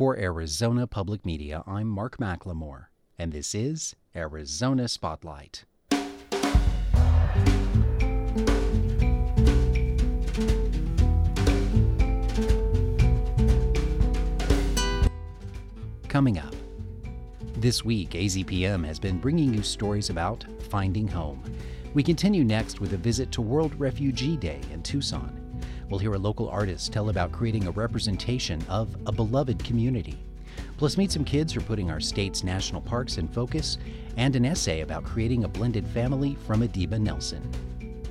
[0.00, 2.86] For Arizona Public Media, I'm Mark McLemore,
[3.18, 5.66] and this is Arizona Spotlight.
[16.08, 16.54] Coming up.
[17.56, 21.42] This week, AZPM has been bringing you stories about finding home.
[21.92, 25.39] We continue next with a visit to World Refugee Day in Tucson.
[25.90, 30.16] We'll hear a local artist tell about creating a representation of a beloved community.
[30.76, 33.76] Plus, meet some kids who are putting our state's national parks in focus,
[34.16, 37.42] and an essay about creating a blended family from Adiba Nelson.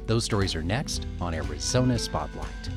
[0.08, 2.70] Those stories are next on Arizona Spotlight.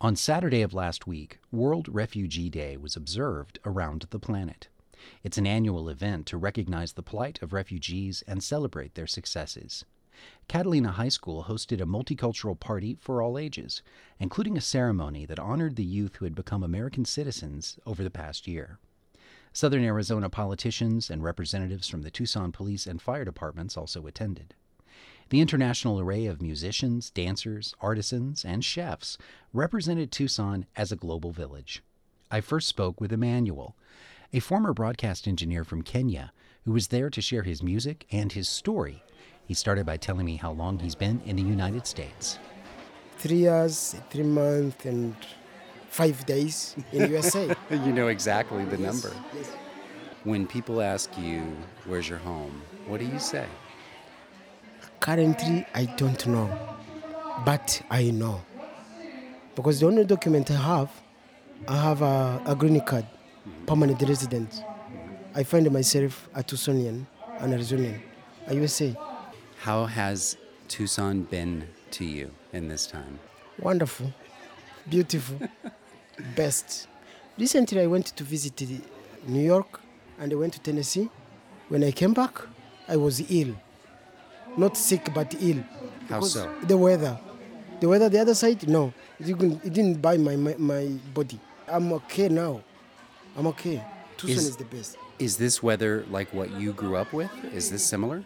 [0.00, 4.68] On Saturday of last week, World Refugee Day was observed around the planet.
[5.22, 9.84] It's an annual event to recognize the plight of refugees and celebrate their successes.
[10.48, 13.82] Catalina High School hosted a multicultural party for all ages,
[14.18, 18.48] including a ceremony that honored the youth who had become American citizens over the past
[18.48, 18.78] year.
[19.52, 24.54] Southern Arizona politicians and representatives from the Tucson Police and Fire Departments also attended.
[25.30, 29.16] The international array of musicians, dancers, artisans, and chefs
[29.52, 31.82] represented Tucson as a global village.
[32.30, 33.76] I first spoke with Emmanuel,
[34.32, 36.32] a former broadcast engineer from Kenya
[36.64, 39.02] who was there to share his music and his story.
[39.50, 42.38] He started by telling me how long he's been in the United States.
[43.18, 45.16] Three years, three months, and
[45.88, 47.56] five days in USA.
[47.72, 49.12] you know exactly the Yes, number.
[49.34, 49.50] yes.
[50.22, 51.42] When people ask you,
[51.84, 52.62] Where's your home?
[52.86, 53.44] What do you say?
[55.00, 56.48] Currently, I don't know,
[57.44, 58.42] but I know
[59.56, 60.90] because the only document I have,
[61.66, 63.64] I have a, a green card, mm-hmm.
[63.66, 64.62] permanent resident.
[65.34, 67.04] I find myself a Tucsonian,
[67.40, 67.98] an Arizonian,
[68.46, 68.96] a USA.
[69.60, 73.18] How has Tucson been to you in this time?
[73.58, 74.10] Wonderful,
[74.88, 75.36] beautiful,
[76.34, 76.88] best.
[77.36, 78.58] Recently, I went to visit
[79.26, 79.82] New York
[80.18, 81.10] and I went to Tennessee.
[81.68, 82.40] When I came back,
[82.88, 83.54] I was ill.
[84.56, 85.62] Not sick, but ill.
[86.08, 86.50] How so?
[86.62, 87.18] The weather.
[87.80, 88.94] The weather, the other side, no.
[89.18, 89.36] It
[89.74, 91.38] didn't, buy my, my, my body.
[91.68, 92.62] I'm okay now.
[93.36, 93.84] I'm okay.
[94.16, 94.96] Tucson Is- is the best.
[95.18, 97.30] Is this weather like what you grew up with?
[97.52, 98.24] Is this similar?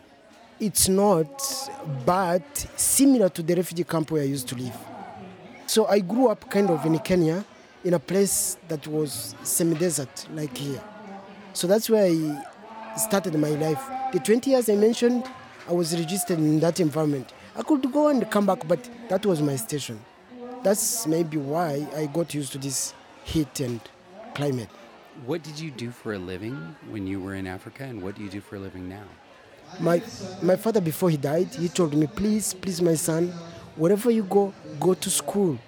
[0.60, 1.42] It's not,
[2.06, 4.76] but similar to the refugee camp where I used to live.
[5.66, 7.44] So I grew up kind of in Kenya,
[7.82, 10.80] in a place that was semi-desert, like here.
[11.54, 13.82] So that's where I started my life.
[14.12, 15.24] The 20 years I mentioned,
[15.68, 17.32] I was registered in that environment.
[17.56, 19.98] I could go and come back, but that was my station.
[20.62, 22.94] That's maybe why I got used to this
[23.24, 23.80] heat and
[24.34, 24.68] climate.
[25.26, 28.22] What did you do for a living when you were in Africa, and what do
[28.22, 29.04] you do for a living now?
[29.80, 30.02] My,
[30.42, 33.32] my father, before he died, he told me, please, please, my son,
[33.76, 35.58] wherever you go, go to school.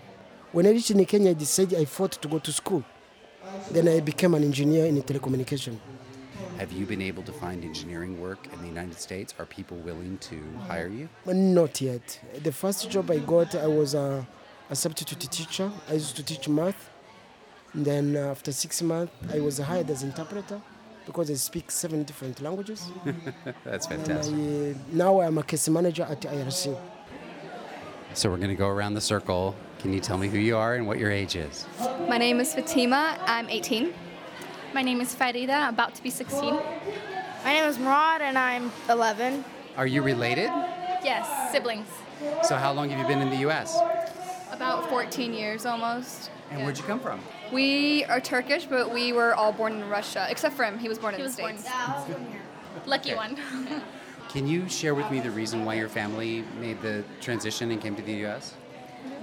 [0.53, 2.84] When I reached in Kenya, I decided I fought to go to school.
[3.71, 5.78] Then I became an engineer in telecommunication.
[6.59, 9.34] Have you been able to find engineering work in the United States?
[9.39, 11.09] Are people willing to hire you?
[11.27, 12.21] Not yet.
[12.43, 14.27] The first job I got, I was a,
[14.71, 15.71] a substitute teacher.
[15.89, 16.91] I used to teach math.
[17.75, 20.62] And then uh, after six months, I was hired as interpreter
[21.06, 22.91] because I speak seven different languages.
[23.65, 24.34] That's fantastic.
[24.34, 26.77] I, uh, now I'm a case manager at IRC.
[28.12, 29.55] So we're going to go around the circle.
[29.78, 31.66] Can you tell me who you are and what your age is?
[32.09, 33.19] My name is Fatima.
[33.21, 33.95] I'm 18.
[34.75, 36.55] My name is Farida, I'm about to be 16.
[37.45, 39.43] My name is Murad and I'm 11.
[39.77, 40.50] Are you related?
[41.03, 41.87] Yes, siblings.
[42.43, 43.78] So how long have you been in the U.S.?
[44.50, 46.31] About 14 years almost.
[46.50, 47.21] And where'd you come from?
[47.53, 50.79] We are Turkish, but we were all born in Russia, except for him.
[50.79, 51.75] He was born in He the was born States.
[52.87, 53.39] Lucky one.
[54.29, 57.97] Can you share with me the reason why your family made the transition and came
[57.97, 58.55] to the U.S.?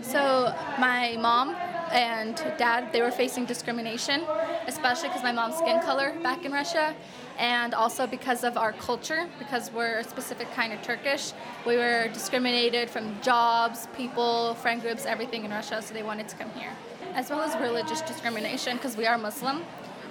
[0.01, 1.55] so, my mom
[1.91, 4.23] and dad, they were facing discrimination,
[4.67, 6.95] especially because my mom's skin color back in Russia,
[7.37, 11.33] and also because of our culture, because we're a specific kind of Turkish.
[11.67, 16.35] We were discriminated from jobs, people, friend groups, everything in Russia, so they wanted to
[16.35, 16.71] come here.
[17.15, 19.61] As well as religious discrimination, because we are Muslim.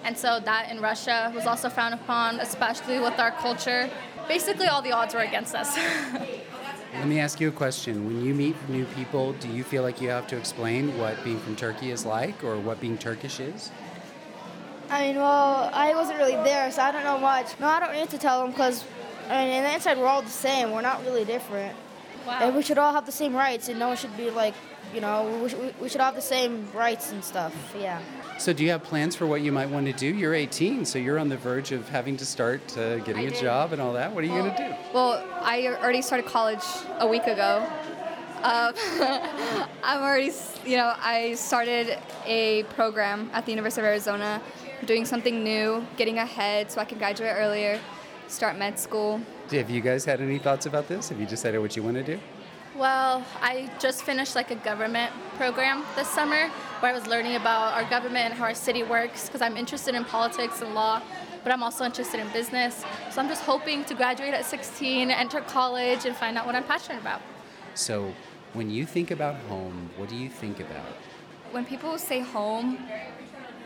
[0.05, 3.91] And so that in Russia was also frowned upon, especially with our culture.
[4.29, 5.77] Basically, all the odds were against us.
[6.95, 8.05] Let me ask you a question.
[8.05, 11.41] When you meet new people, do you feel like you have to explain what being
[11.41, 13.71] from Turkey is like or what being Turkish is?
[14.91, 17.59] I mean, well, I wasn't really there, so I don't know much.
[17.59, 18.85] No, I don't need to tell them because,
[19.31, 20.71] I mean, in the inside, we're all the same.
[20.71, 21.75] We're not really different.
[22.29, 24.55] And we should all have the same rights, and no one should be like,
[24.95, 27.55] you know, we, should- we should have the same rights and stuff.
[27.79, 28.01] Yeah.
[28.39, 30.07] So, do you have plans for what you might want to do?
[30.07, 33.31] You're 18, so you're on the verge of having to start uh, getting I a
[33.31, 33.41] did.
[33.41, 34.13] job and all that.
[34.13, 34.75] What are you going to do?
[34.93, 36.65] Well, I already started college
[36.99, 37.65] a week ago.
[38.43, 38.75] Um,
[39.85, 40.33] I'm already,
[40.67, 41.97] you know, I started
[42.27, 44.43] a program at the University of Arizona,
[44.87, 47.79] doing something new, getting ahead so I can graduate earlier,
[48.27, 49.21] start med school.
[49.53, 51.11] Have you guys had any thoughts about this?
[51.11, 52.19] Have you decided what you want to do?
[52.75, 56.49] Well, I just finished like a government program this summer
[56.81, 59.95] where I was learning about our government and how our city works because I'm interested
[59.95, 61.03] in politics and law,
[61.45, 62.83] but I'm also interested in business.
[63.11, 66.65] So I'm just hoping to graduate at 16, enter college, and find out what I'm
[66.65, 67.21] passionate about.
[67.75, 68.15] So,
[68.55, 70.97] when you think about home, what do you think about?
[71.51, 72.79] When people say home,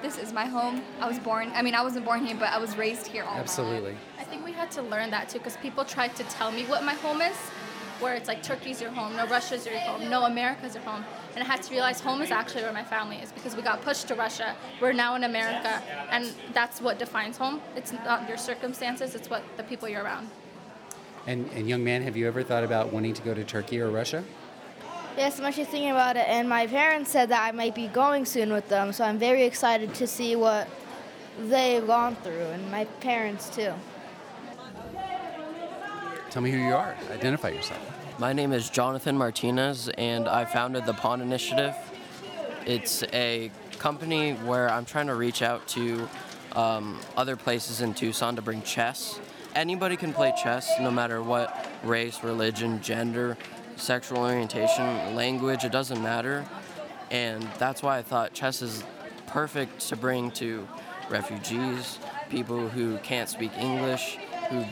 [0.03, 0.83] this is my home.
[1.01, 3.37] I was born, I mean, I wasn't born here, but I was raised here all
[3.37, 3.97] Absolutely.
[4.19, 6.83] I think we had to learn that too because people tried to tell me what
[6.85, 7.37] my home is,
[8.01, 11.05] where it's like Turkey's your home, no Russia's your home, no America's your home.
[11.35, 13.83] And I had to realize home is actually where my family is because we got
[13.83, 14.55] pushed to Russia.
[14.81, 17.61] We're now in America, and that's what defines home.
[17.75, 20.29] It's not your circumstances, it's what the people you're around.
[21.27, 23.91] And, and young man, have you ever thought about wanting to go to Turkey or
[23.91, 24.23] Russia?
[25.17, 28.27] Yes, I'm actually thinking about it, and my parents said that I might be going
[28.27, 30.69] soon with them, so I'm very excited to see what
[31.39, 33.73] they've gone through, and my parents too.
[36.37, 36.95] Tell me who you are.
[37.11, 37.81] Identify yourself.
[38.19, 41.75] My name is Jonathan Martinez, and I founded the Pawn Initiative.
[42.67, 46.07] It's a company where I'm trying to reach out to
[46.53, 49.19] um, other places in Tucson to bring chess.
[49.55, 53.39] Anybody can play chess, no matter what race, religion, gender,
[53.77, 56.45] sexual orientation, language, it doesn't matter.
[57.11, 58.85] And that's why I thought chess is
[59.27, 60.69] perfect to bring to
[61.09, 61.99] refugees,
[62.29, 64.19] people who can't speak English,
[64.51, 64.67] who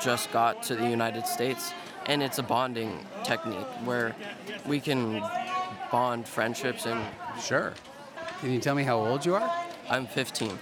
[0.00, 1.72] just got to the United States.
[2.06, 4.14] And it's a bonding technique where
[4.66, 5.20] we can
[5.90, 7.04] bond friendships and
[7.40, 7.74] Sure.
[8.40, 9.50] Can you tell me how old you are?
[9.88, 10.58] I'm 15.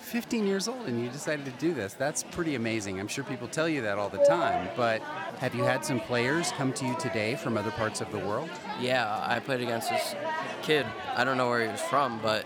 [0.00, 1.94] 15 years old and you decided to do this.
[1.94, 3.00] That's pretty amazing.
[3.00, 5.00] I'm sure people tell you that all the time, but
[5.38, 8.48] have you had some players come to you today from other parts of the world?
[8.80, 10.14] Yeah, I played against this
[10.62, 10.86] kid.
[11.14, 12.44] I don't know where he was from, but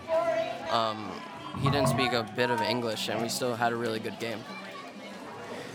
[0.71, 1.11] um,
[1.59, 4.39] he didn't speak a bit of English, and we still had a really good game.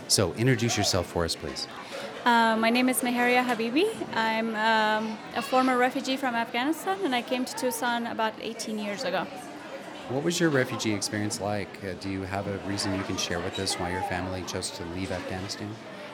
[0.07, 1.67] So, introduce yourself for us, please.
[2.23, 3.87] Uh, my name is Meharia Habibi.
[4.15, 9.03] I'm um, a former refugee from Afghanistan, and I came to Tucson about 18 years
[9.03, 9.25] ago.
[10.09, 11.69] What was your refugee experience like?
[11.83, 14.69] Uh, do you have a reason you can share with us why your family chose
[14.71, 15.69] to leave Afghanistan?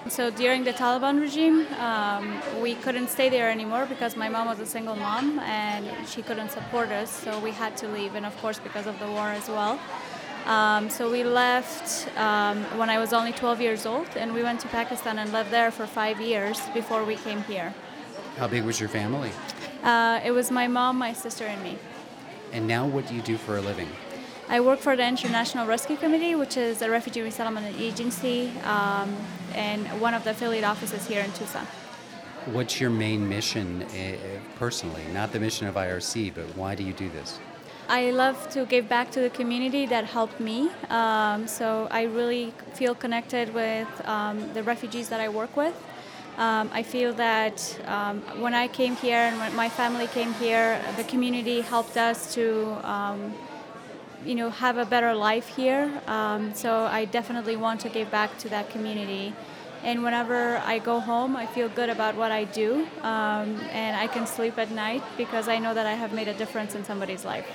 [0.09, 4.59] So during the Taliban regime, um, we couldn't stay there anymore because my mom was
[4.59, 8.35] a single mom and she couldn't support us, so we had to leave, and of
[8.41, 9.79] course because of the war as well.
[10.45, 14.59] Um, so we left um, when I was only 12 years old, and we went
[14.61, 17.73] to Pakistan and lived there for five years before we came here.
[18.37, 19.31] How big was your family?
[19.83, 21.77] Uh, it was my mom, my sister, and me.
[22.51, 23.87] And now, what do you do for a living?
[24.49, 29.15] I work for the International Rescue Committee, which is a refugee resettlement agency um,
[29.53, 31.65] and one of the affiliate offices here in Tucson.
[32.47, 34.17] What's your main mission uh,
[34.57, 35.03] personally?
[35.13, 37.39] Not the mission of IRC, but why do you do this?
[37.89, 40.69] I love to give back to the community that helped me.
[40.89, 45.75] Um, so I really feel connected with um, the refugees that I work with.
[46.37, 50.81] Um, I feel that um, when I came here and when my family came here,
[50.95, 53.33] the community helped us to, um,
[54.25, 55.91] you know, have a better life here.
[56.07, 59.33] Um, so I definitely want to give back to that community.
[59.83, 64.25] And whenever I go home, I feel good about what I do, and I can
[64.25, 67.45] sleep at night because I know that I have made a difference in somebody's life.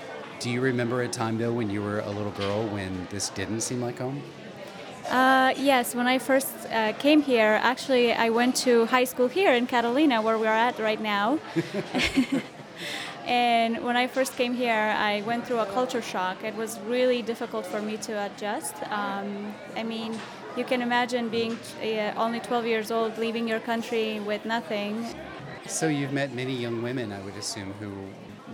[0.40, 3.61] Do you remember a time though when you were a little girl when this didn't
[3.62, 4.23] seem like home?
[5.11, 9.52] Uh, yes, when I first uh, came here, actually, I went to high school here
[9.52, 11.40] in Catalina, where we're at right now.
[13.26, 16.45] and when I first came here, I went through a culture shock.
[16.45, 18.76] It was really difficult for me to adjust.
[18.92, 20.16] Um, I mean,
[20.57, 25.04] you can imagine being uh, only 12 years old, leaving your country with nothing.
[25.66, 27.92] So you've met many young women, I would assume, who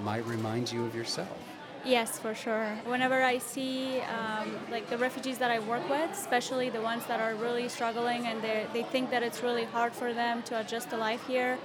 [0.03, 1.44] might remind you of yourself.
[1.85, 2.79] Yes, for sure.
[2.87, 7.21] Whenever I see um, like the refugees that I work with, especially the ones that
[7.21, 10.89] are really struggling and they they think that it's really hard for them to adjust
[10.91, 11.59] to life here,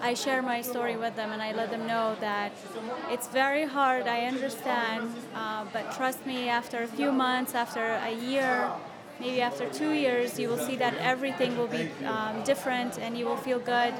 [0.00, 2.52] I share my story with them and I let them know that
[3.10, 4.06] it's very hard.
[4.06, 6.48] I understand, uh, but trust me.
[6.48, 8.70] After a few months, after a year,
[9.18, 13.26] maybe after two years, you will see that everything will be um, different and you
[13.26, 13.92] will feel good.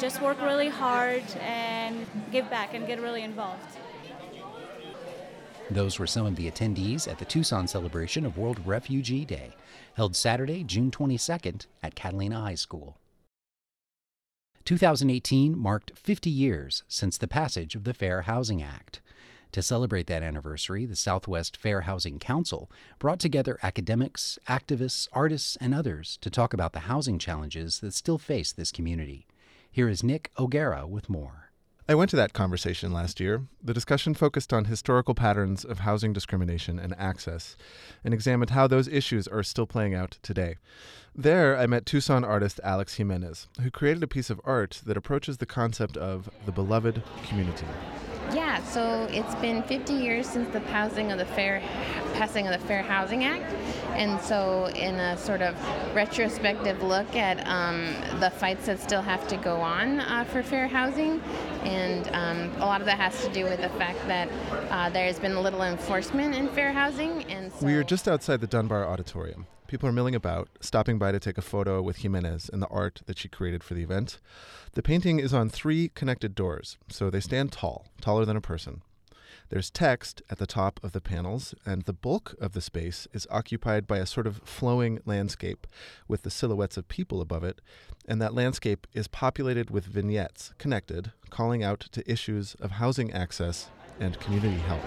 [0.00, 3.78] Just work really hard and give back and get really involved.
[5.70, 9.50] Those were some of the attendees at the Tucson celebration of World Refugee Day,
[9.94, 12.98] held Saturday, June 22nd at Catalina High School.
[14.66, 19.00] 2018 marked 50 years since the passage of the Fair Housing Act.
[19.52, 25.74] To celebrate that anniversary, the Southwest Fair Housing Council brought together academics, activists, artists, and
[25.74, 29.26] others to talk about the housing challenges that still face this community.
[29.70, 31.43] Here is Nick O'Gara with more.
[31.86, 33.42] I went to that conversation last year.
[33.62, 37.58] The discussion focused on historical patterns of housing discrimination and access
[38.02, 40.56] and examined how those issues are still playing out today.
[41.14, 45.36] There, I met Tucson artist Alex Jimenez, who created a piece of art that approaches
[45.36, 47.66] the concept of the beloved community.
[48.32, 51.62] Yeah, so it's been 50 years since the passing of the fair
[52.14, 53.52] passing of the Fair Housing Act,
[53.90, 55.54] and so in a sort of
[55.94, 60.68] retrospective look at um, the fights that still have to go on uh, for fair
[60.68, 61.20] housing,
[61.64, 64.28] and um, a lot of that has to do with the fact that
[64.70, 68.40] uh, there has been little enforcement in fair housing, and so we are just outside
[68.40, 69.46] the Dunbar Auditorium.
[69.66, 73.02] People are milling about, stopping by to take a photo with Jimenez and the art
[73.06, 74.20] that she created for the event.
[74.74, 78.82] The painting is on three connected doors, so they stand tall, taller than a person.
[79.50, 83.26] There's text at the top of the panels, and the bulk of the space is
[83.30, 85.66] occupied by a sort of flowing landscape
[86.08, 87.60] with the silhouettes of people above it,
[88.08, 93.68] and that landscape is populated with vignettes connected, calling out to issues of housing access
[94.00, 94.84] and community health.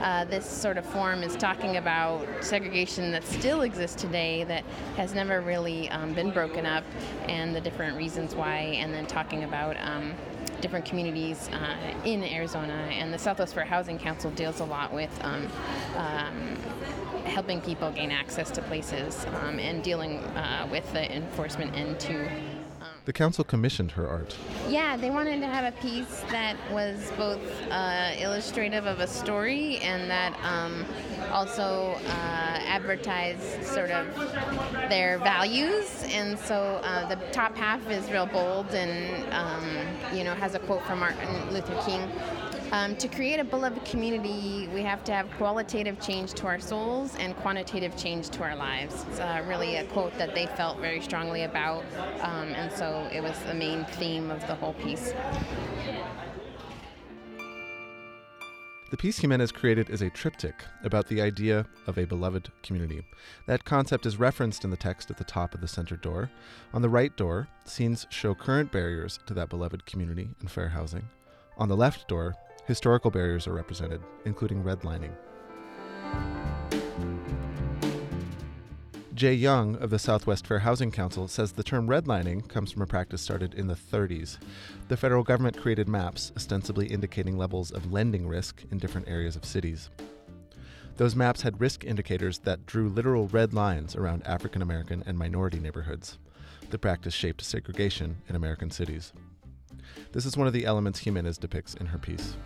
[0.00, 4.62] Uh, this sort of form is talking about segregation that still exists today that
[4.96, 6.84] has never really um, been broken up
[7.28, 10.14] and the different reasons why, and then talking about um,
[10.60, 12.88] different communities uh, in Arizona.
[12.92, 15.48] And the Southwest Fair Housing Council deals a lot with um,
[15.96, 16.56] um
[17.24, 22.26] helping people gain access to places um, and dealing uh, with the enforcement into
[23.08, 24.36] the council commissioned her art.
[24.68, 29.78] Yeah, they wanted to have a piece that was both uh, illustrative of a story
[29.78, 30.84] and that um,
[31.30, 34.06] also uh, advertised sort of
[34.88, 36.04] their values.
[36.08, 40.58] And so uh, the top half is real bold and um, you know has a
[40.58, 42.10] quote from Martin Luther King
[42.70, 47.16] um, to create a beloved community, we have to have qualitative change to our souls
[47.18, 49.06] and quantitative change to our lives.
[49.08, 51.84] It's uh, really a quote that they felt very strongly about,
[52.20, 55.14] um, and so it was the main theme of the whole piece.
[58.90, 63.02] The piece Jimenez created is a triptych about the idea of a beloved community.
[63.46, 66.30] That concept is referenced in the text at the top of the center door.
[66.72, 71.08] On the right door, scenes show current barriers to that beloved community and fair housing.
[71.58, 72.34] On the left door,
[72.68, 75.10] Historical barriers are represented, including redlining.
[79.18, 82.86] Jay Young of the Southwest Fair Housing Council says the term redlining comes from a
[82.86, 84.38] practice started in the 30s.
[84.86, 89.44] The federal government created maps ostensibly indicating levels of lending risk in different areas of
[89.44, 89.90] cities.
[90.98, 95.58] Those maps had risk indicators that drew literal red lines around African American and minority
[95.58, 96.16] neighborhoods.
[96.70, 99.12] The practice shaped segregation in American cities.
[100.12, 102.36] This is one of the elements Jimenez depicts in her piece.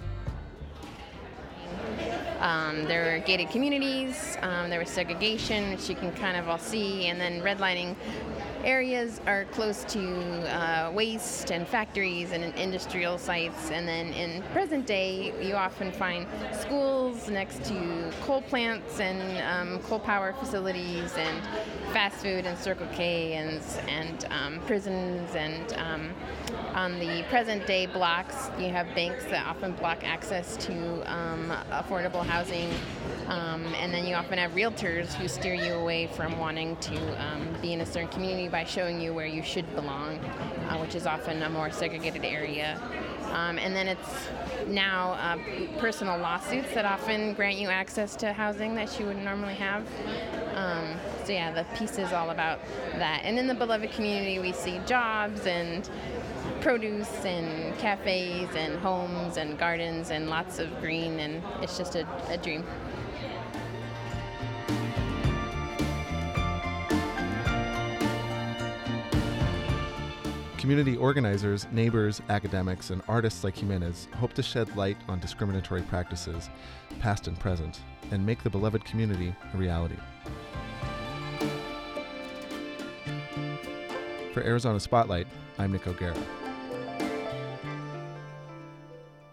[2.43, 6.59] Um, there were gated communities, um, there was segregation, which you can kind of all
[6.59, 7.95] see, and then redlining
[8.65, 10.01] areas are close to
[10.49, 13.71] uh, waste and factories and industrial sites.
[13.71, 19.79] And then in present day, you often find schools next to coal plants and um,
[19.81, 21.43] coal power facilities and
[21.93, 25.35] fast food and Circle K and, and um, prisons.
[25.35, 26.11] And um,
[26.75, 32.25] on the present day blocks, you have banks that often block access to um, affordable
[32.33, 32.71] housing.
[33.29, 37.47] Um, and then you often have realtors who steer you away from wanting to um,
[37.61, 41.07] be in a certain community by showing you where you should belong, uh, which is
[41.07, 42.81] often a more segregated area.
[43.33, 44.29] Um, and then it's
[44.67, 45.39] now uh,
[45.79, 49.87] personal lawsuits that often grant you access to housing that you wouldn't normally have.
[50.55, 52.61] Um, so yeah, the piece is all about
[52.95, 53.23] that.
[53.25, 55.89] And in the beloved community, we see jobs and
[56.63, 62.07] produce and cafes and homes and gardens and lots of green, and it's just a,
[62.29, 62.65] a dream.
[70.57, 76.49] Community organizers, neighbors, academics, and artists like Jimenez hope to shed light on discriminatory practices,
[77.01, 77.81] past and present,
[78.13, 79.97] and make the beloved community a reality.
[84.33, 85.27] For Arizona Spotlight,
[85.59, 86.17] I'm Nick O'Gara.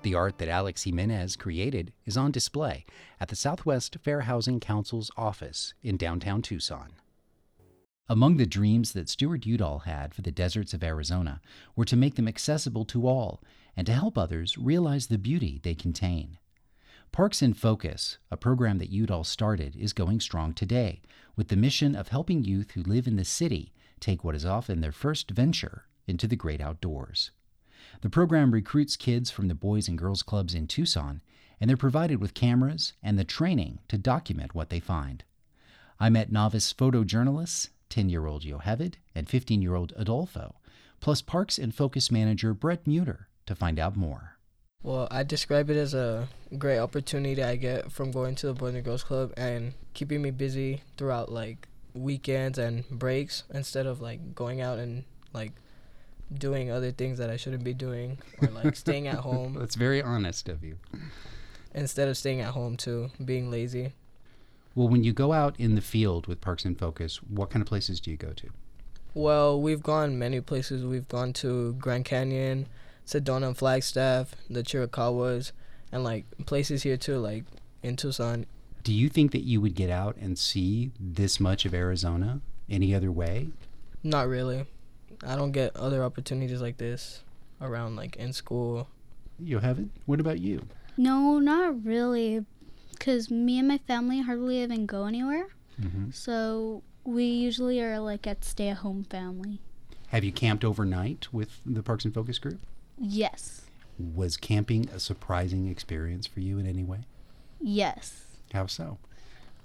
[0.01, 2.86] The art that Alex Jimenez created is on display
[3.20, 6.91] at the Southwest Fair Housing Council's office in downtown Tucson.
[8.08, 11.41] Among the dreams that Stewart Udall had for the deserts of Arizona
[11.75, 13.44] were to make them accessible to all
[13.75, 16.38] and to help others realize the beauty they contain.
[17.12, 21.01] Parks in Focus, a program that Udall started, is going strong today,
[21.36, 24.79] with the mission of helping youth who live in the city take what is often
[24.79, 27.32] their first venture into the great outdoors.
[28.01, 31.21] The program recruits kids from the Boys and Girls Clubs in Tucson,
[31.59, 35.24] and they're provided with cameras and the training to document what they find.
[36.00, 40.55] I met novice photojournalists 10 year old Yocheved and 15 year old Adolfo,
[41.00, 44.38] plus Parks in Focus Manager Brett Muter to find out more.
[44.81, 48.75] Well, I describe it as a great opportunity I get from going to the Boys
[48.75, 54.33] and Girls Club and keeping me busy throughout like weekends and breaks instead of like
[54.36, 55.51] going out and like
[56.33, 59.55] doing other things that I shouldn't be doing or like staying at home.
[59.59, 60.77] That's very honest of you.
[61.74, 63.93] Instead of staying at home too, being lazy.
[64.75, 67.67] Well, when you go out in the field with Parks in Focus, what kind of
[67.67, 68.50] places do you go to?
[69.13, 70.86] Well, we've gone many places.
[70.86, 72.67] We've gone to Grand Canyon,
[73.05, 75.51] Sedona and Flagstaff, the Chiricahuas,
[75.91, 77.43] and like places here too, like
[77.81, 78.45] in Tucson.
[78.83, 82.93] Do you think that you would get out and see this much of Arizona any
[82.93, 83.50] other way?
[84.03, 84.65] Not really.
[85.26, 87.24] I don't get other opportunities like this
[87.62, 88.88] around like in school.
[89.40, 89.92] You haven't?
[90.06, 90.66] What about you?
[90.98, 92.46] No, not really.
[92.92, 95.48] Because me and my family hardly even go anywhere.
[95.82, 96.12] Mm-hmm.
[96.12, 99.60] So we usually are like at stay at home family.
[100.08, 102.60] Have you camped overnight with the Parks in Focus group?
[102.98, 103.62] Yes.
[103.98, 107.00] Was camping a surprising experience for you in any way?
[107.62, 108.26] Yes.
[108.54, 108.98] How so?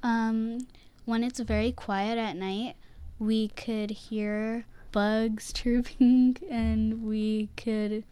[0.03, 0.67] Um,
[1.05, 2.77] when it's very quiet at night,
[3.19, 8.05] we could hear bugs chirping and we could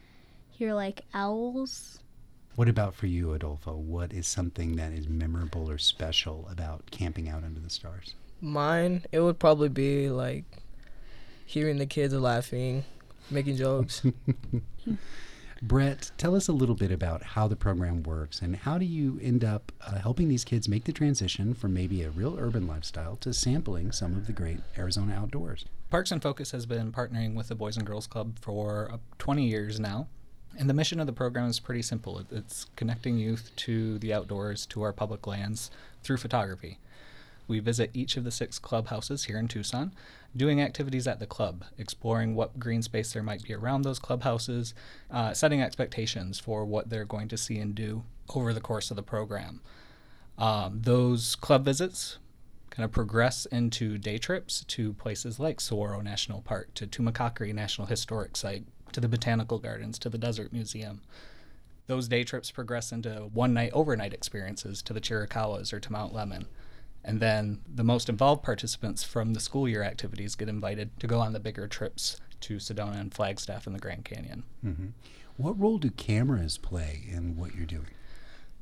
[0.51, 2.01] hear like owls.
[2.57, 3.77] What about for you, Adolfo?
[3.77, 8.17] What is something that is memorable or special about camping out under the stars?
[8.41, 10.45] Mine, it would probably be like
[11.47, 12.85] hearing the kids laughing,
[13.31, 14.03] making jokes.
[15.65, 19.21] Brett, tell us a little bit about how the program works and how do you
[19.23, 23.15] end up uh, helping these kids make the transition from maybe a real urban lifestyle
[23.19, 25.65] to sampling some of the great Arizona outdoors?
[25.89, 29.47] Parks in Focus has been partnering with the Boys and Girls Club for uh, 20
[29.47, 30.09] years now.
[30.59, 34.67] And the mission of the program is pretty simple it's connecting youth to the outdoors,
[34.67, 35.71] to our public lands
[36.03, 36.81] through photography.
[37.47, 39.93] We visit each of the six clubhouses here in Tucson,
[40.37, 44.75] doing activities at the club, exploring what green space there might be around those clubhouses,
[45.11, 48.97] uh, setting expectations for what they're going to see and do over the course of
[48.97, 49.61] the program.
[50.39, 52.19] Um, those club visits
[52.71, 57.87] kind of progress into day trips to places like Saguaro National Park, to Tumacacori National
[57.87, 61.03] Historic Site, to the Botanical Gardens, to the Desert Museum.
[61.87, 66.15] Those day trips progress into one night overnight experiences to the Chiricahuas or to Mount
[66.15, 66.47] Lemmon.
[67.05, 71.19] And then the most involved participants from the school year activities get invited to go
[71.19, 74.45] on the bigger trips to Sedona and Flagstaff and the Grand Canyon.
[74.65, 74.89] Mm-hmm.
[75.37, 77.91] What role do cameras play in what you're doing?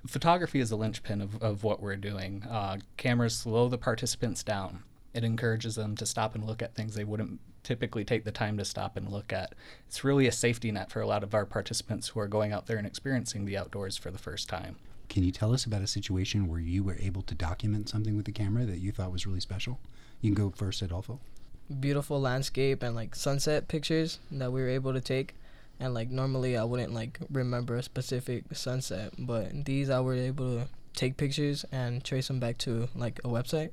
[0.07, 2.45] Photography is the linchpin of, of what we're doing.
[2.45, 4.85] Uh, cameras slow the participants down.
[5.13, 8.57] It encourages them to stop and look at things they wouldn't typically take the time
[8.57, 9.55] to stop and look at.
[9.87, 12.67] It's really a safety net for a lot of our participants who are going out
[12.67, 14.77] there and experiencing the outdoors for the first time.
[15.11, 18.27] Can you tell us about a situation where you were able to document something with
[18.27, 19.81] the camera that you thought was really special?
[20.21, 21.19] You can go first, Adolfo.
[21.81, 25.35] Beautiful landscape and like sunset pictures that we were able to take.
[25.81, 30.61] And like normally I wouldn't like remember a specific sunset, but these I were able
[30.61, 33.71] to take pictures and trace them back to like a website.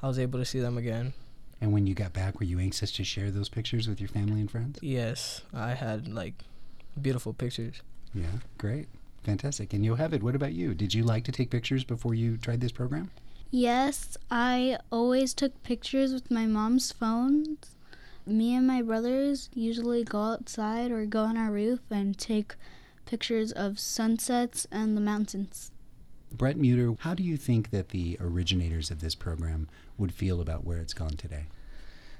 [0.00, 1.14] I was able to see them again.
[1.60, 4.40] And when you got back, were you anxious to share those pictures with your family
[4.40, 4.78] and friends?
[4.82, 6.34] Yes, I had like
[7.00, 7.82] beautiful pictures.
[8.14, 8.86] Yeah, great.
[9.22, 9.72] Fantastic.
[9.72, 10.22] And you'll have it.
[10.22, 10.74] what about you?
[10.74, 13.10] Did you like to take pictures before you tried this program?
[13.50, 17.74] Yes, I always took pictures with my mom's phones.
[18.24, 22.54] Me and my brothers usually go outside or go on our roof and take
[23.06, 25.72] pictures of sunsets and the mountains.
[26.30, 30.64] Brett Muter, how do you think that the originators of this program would feel about
[30.64, 31.46] where it's gone today?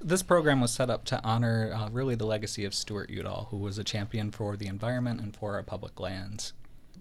[0.01, 3.57] This program was set up to honor uh, really the legacy of Stewart Udall, who
[3.57, 6.51] was a champion for the environment and for our public lands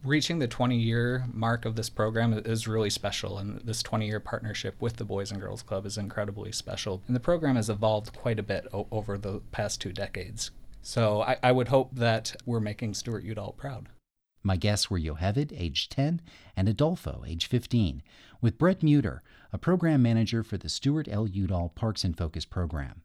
[0.03, 4.21] reaching the 20 year mark of this program is really special, and this 20 year
[4.21, 7.03] partnership with the Boys and Girls Club is incredibly special.
[7.07, 10.51] And the program has evolved quite a bit o- over the past two decades.
[10.83, 13.89] So I, I would hope that we're making Stewart Udall proud.
[14.43, 16.23] My guests were Yocheved, age 10,
[16.57, 18.03] and Adolfo, age 15,
[18.41, 19.21] with Brett Muter,
[19.53, 21.29] a program manager for the Stewart L.
[21.29, 23.03] Udall Parks in Focus program.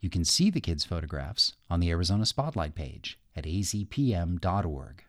[0.00, 5.04] You can see the kids' photographs on the Arizona Spotlight page at azpm.org.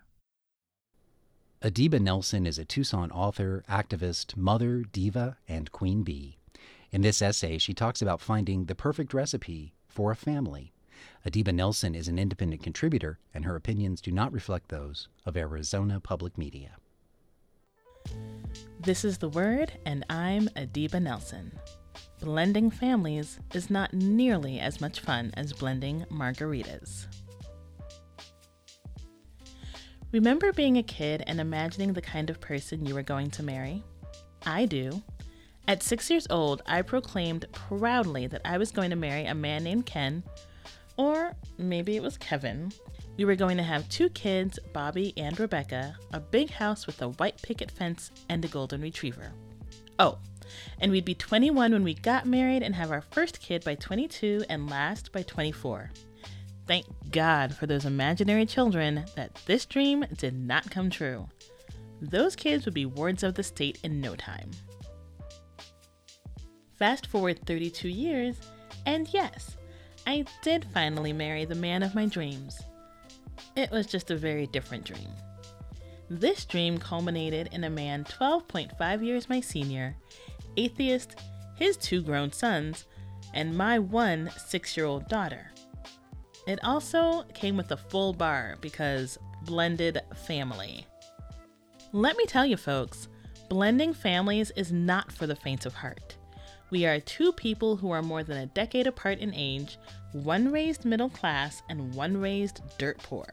[1.64, 6.38] Adiba Nelson is a Tucson author, activist, mother, diva, and queen bee.
[6.92, 10.72] In this essay, she talks about finding the perfect recipe for a family.
[11.26, 16.00] Adiba Nelson is an independent contributor, and her opinions do not reflect those of Arizona
[16.00, 16.76] Public Media.
[18.80, 21.52] This is The Word, and I'm Adiba Nelson.
[22.22, 27.08] Blending families is not nearly as much fun as blending margaritas.
[30.14, 33.84] Remember being a kid and imagining the kind of person you were going to marry?
[34.46, 35.04] I do.
[35.68, 39.66] At six years old, I proclaimed proudly that I was going to marry a man
[39.66, 40.24] named Ken,
[40.96, 42.72] Or maybe it was Kevin.
[43.18, 47.10] We were going to have two kids, Bobby and Rebecca, a big house with a
[47.10, 49.34] white picket fence, and a golden retriever.
[50.00, 50.20] Oh,
[50.80, 54.46] and we'd be 21 when we got married and have our first kid by 22
[54.50, 55.92] and last by 24.
[56.68, 61.28] Thank God for those imaginary children that this dream did not come true.
[62.02, 64.52] Those kids would be wards of the state in no time.
[66.78, 68.38] Fast forward 32 years,
[68.86, 69.58] and yes,
[70.06, 72.62] I did finally marry the man of my dreams.
[73.56, 75.10] It was just a very different dream.
[76.10, 79.96] This dream culminated in a man 12.5 years my senior,
[80.56, 81.16] atheist,
[81.56, 82.86] his two grown sons,
[83.34, 85.52] and my one six year old daughter.
[86.48, 90.88] It also came with a full bar because blended family.
[91.92, 93.10] Let me tell you, folks,
[93.50, 96.16] blending families is not for the faint of heart.
[96.70, 99.78] We are two people who are more than a decade apart in age,
[100.14, 103.26] one raised middle class and one raised dirt poor.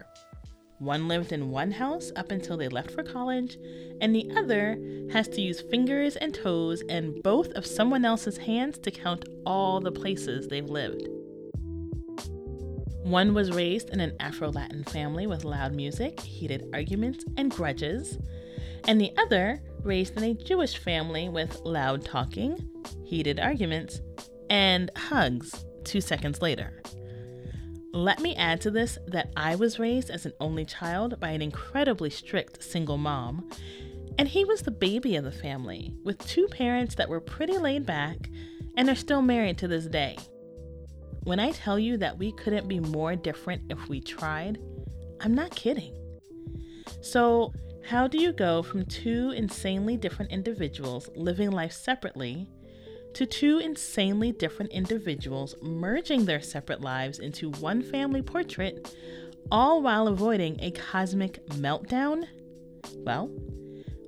[0.79, 3.57] One lived in one house up until they left for college,
[4.01, 4.77] and the other
[5.13, 9.81] has to use fingers and toes and both of someone else's hands to count all
[9.81, 11.09] the places they've lived.
[13.05, 18.19] One was raised in an Afro Latin family with loud music, heated arguments, and grudges,
[18.89, 22.67] and the other raised in a Jewish family with loud talking,
[23.05, 24.01] heated arguments,
[24.49, 26.83] and hugs two seconds later.
[27.93, 31.43] Let me add to this that I was raised as an only child by an
[31.43, 33.51] incredibly strict single mom,
[34.17, 37.85] and he was the baby of the family, with two parents that were pretty laid
[37.85, 38.31] back
[38.79, 40.17] and are still married to this day.
[41.25, 44.59] When I tell you that we couldn't be more different if we tried,
[45.21, 45.97] I'm not kidding.
[47.01, 47.53] So,
[47.89, 52.49] how do you go from two insanely different individuals living life separately
[53.15, 58.95] to two insanely different individuals merging their separate lives into one family portrait,
[59.51, 62.25] all while avoiding a cosmic meltdown?
[62.97, 63.31] Well,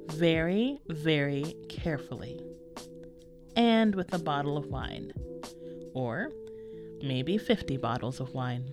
[0.09, 2.41] very, very carefully.
[3.55, 5.13] And with a bottle of wine.
[5.95, 6.31] Or
[7.03, 8.73] maybe 50 bottles of wine.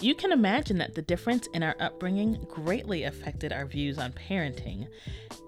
[0.00, 4.88] You can imagine that the difference in our upbringing greatly affected our views on parenting,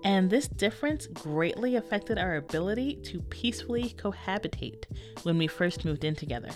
[0.02, 4.84] and this difference greatly affected our ability to peacefully cohabitate
[5.24, 6.48] when we first moved in together.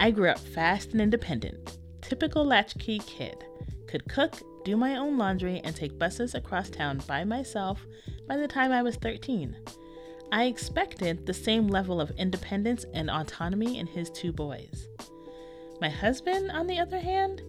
[0.00, 3.44] I grew up fast and independent, typical latchkey kid,
[3.86, 7.86] could cook, do my own laundry, and take buses across town by myself
[8.26, 9.56] by the time I was 13.
[10.36, 14.86] I expected the same level of independence and autonomy in his two boys.
[15.80, 17.40] My husband, on the other hand,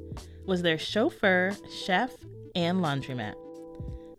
[0.45, 2.15] was their chauffeur, chef,
[2.55, 3.35] and laundromat.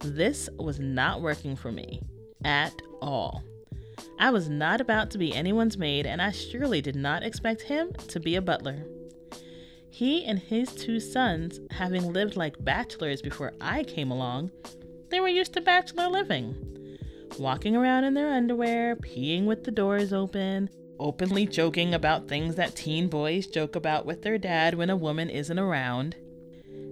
[0.01, 2.03] This was not working for me
[2.45, 3.43] at all.
[4.19, 7.95] I was not about to be anyone's maid, and I surely did not expect him
[8.09, 8.85] to be a butler.
[9.89, 14.51] He and his two sons, having lived like bachelors before I came along,
[15.09, 16.78] they were used to bachelor living
[17.39, 22.77] walking around in their underwear, peeing with the doors open, openly joking about things that
[22.77, 26.17] teen boys joke about with their dad when a woman isn't around.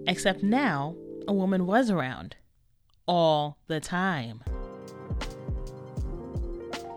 [0.07, 0.95] Except now,
[1.27, 2.37] a woman was around.
[3.07, 4.43] All the time.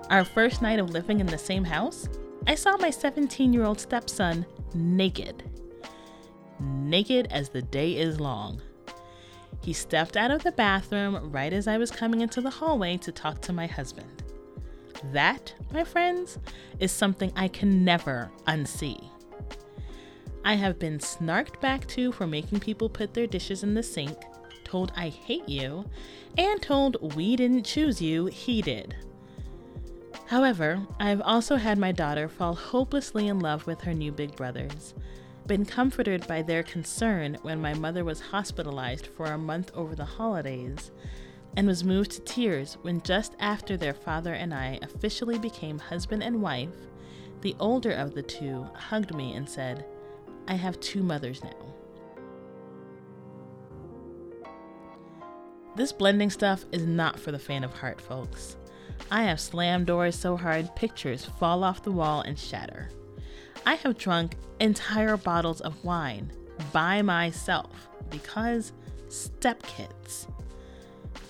[0.10, 2.10] Our first night of living in the same house,
[2.48, 5.44] I saw my 17 year old stepson naked.
[6.60, 8.62] Naked as the day is long.
[9.62, 13.12] He stepped out of the bathroom right as I was coming into the hallway to
[13.12, 14.24] talk to my husband.
[15.14, 16.38] That, my friends,
[16.80, 19.10] is something I can never unsee.
[20.44, 24.18] I have been snarked back to for making people put their dishes in the sink,
[24.64, 25.86] told I hate you,
[26.38, 28.96] and told we didn't choose you, he did.
[30.28, 34.94] However, I've also had my daughter fall hopelessly in love with her new big brothers
[35.50, 40.06] been comforted by their concern when my mother was hospitalized for a month over the
[40.06, 40.92] holidays,
[41.58, 46.22] and was moved to tears when just after their father and I officially became husband
[46.22, 46.76] and wife,
[47.42, 49.86] the older of the two hugged me and said,
[50.48, 51.74] I have two mothers now.
[55.76, 58.56] This blending stuff is not for the faint of heart, folks.
[59.10, 62.92] I have slammed doors so hard pictures fall off the wall and shatter.
[63.66, 66.32] I have drunk entire bottles of wine
[66.72, 68.74] by myself because
[69.08, 70.28] stepkids.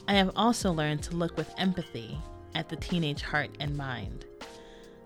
[0.07, 2.17] I have also learned to look with empathy
[2.55, 4.25] at the teenage heart and mind.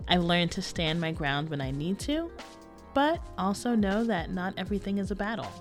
[0.08, 2.32] I've learned to stand my ground when I need to,
[2.94, 5.52] but also know that not everything is a battle.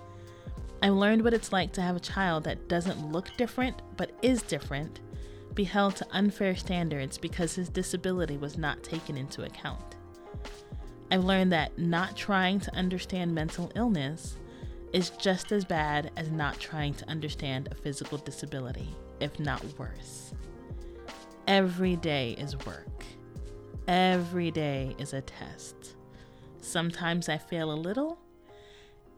[0.83, 4.42] I've learned what it's like to have a child that doesn't look different but is
[4.42, 5.01] different,
[5.55, 9.96] be held to unfair standards because his disability was not taken into account.
[11.12, 14.38] I've learned that not trying to understand mental illness
[14.94, 18.88] is just as bad as not trying to understand a physical disability,
[19.20, 20.33] if not worse.
[21.46, 23.05] Every day is work.
[23.87, 25.96] Every day is a test.
[26.62, 28.18] Sometimes I fail a little,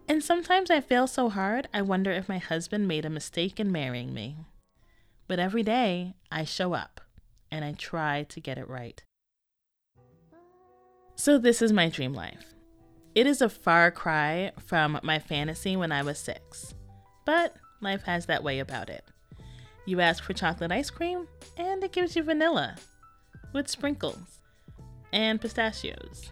[0.08, 3.70] and sometimes I fail so hard I wonder if my husband made a mistake in
[3.70, 4.38] marrying me.
[5.28, 7.00] But every day I show up
[7.52, 9.00] and I try to get it right.
[11.16, 12.54] So, this is my dream life.
[13.14, 16.74] It is a far cry from my fantasy when I was six,
[17.24, 19.04] but life has that way about it.
[19.86, 22.76] You ask for chocolate ice cream, and it gives you vanilla
[23.52, 24.40] with sprinkles,
[25.12, 26.30] and pistachios,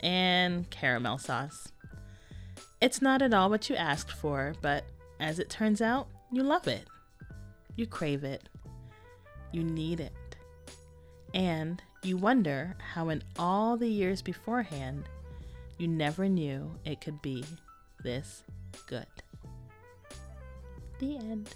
[0.00, 1.72] and caramel sauce.
[2.80, 4.84] It's not at all what you asked for, but
[5.18, 6.86] as it turns out, you love it.
[7.76, 8.48] You crave it.
[9.52, 10.36] You need it.
[11.34, 15.04] And you wonder how, in all the years beforehand,
[15.78, 17.44] you never knew it could be
[18.02, 18.42] this
[18.86, 19.06] good.
[20.98, 21.48] The end.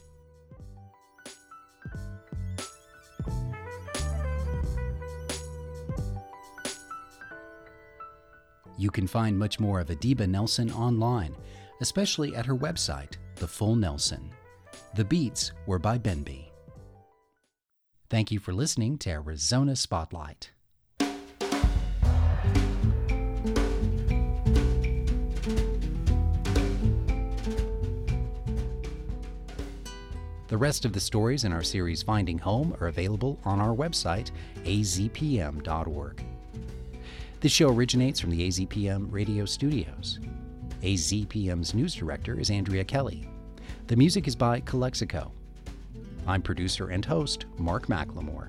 [8.78, 11.35] You can find much more of Adiba Nelson online,
[11.80, 14.30] especially at her website, The Full Nelson.
[14.94, 16.50] The beats were by Benby.
[18.08, 20.50] Thank you for listening to Arizona Spotlight.
[30.46, 34.30] The rest of the stories in our series Finding Home are available on our website,
[34.62, 36.24] azpm.org.
[37.40, 40.20] This show originates from the AZPM radio studios.
[40.82, 43.28] AZPM's news director is Andrea Kelly.
[43.88, 45.32] The music is by Calexico.
[46.26, 48.48] I'm producer and host Mark McLemore.